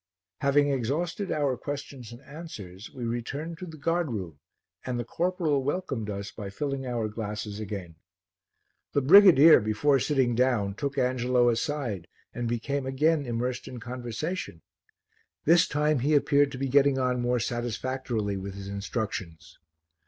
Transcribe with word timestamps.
Having 0.39 0.71
exhausted 0.71 1.31
our 1.31 1.55
questions 1.55 2.11
and 2.11 2.21
answers 2.23 2.89
we 2.91 3.03
returned 3.05 3.59
to 3.59 3.67
the 3.67 3.77
guard 3.77 4.09
room 4.11 4.39
and 4.83 4.99
the 4.99 5.03
corporal 5.05 5.61
welcomed 5.63 6.09
us 6.09 6.31
by 6.31 6.49
filling 6.49 6.87
our 6.87 7.07
glasses 7.07 7.59
again. 7.59 7.97
The 8.93 9.03
brigadier, 9.03 9.59
before 9.59 9.99
sitting 9.99 10.33
down, 10.33 10.73
took 10.73 10.97
Angelo 10.97 11.49
aside 11.51 12.07
and 12.33 12.47
became 12.47 12.87
again 12.87 13.27
immersed 13.27 13.67
in 13.67 13.79
conversation; 13.79 14.63
this 15.45 15.67
time 15.67 15.99
he 15.99 16.15
appeared 16.15 16.51
to 16.53 16.57
be 16.57 16.67
getting 16.67 16.97
on 16.97 17.21
more 17.21 17.39
satisfactorily 17.39 18.37
with 18.37 18.55
his 18.55 18.69
instructions. 18.69 19.59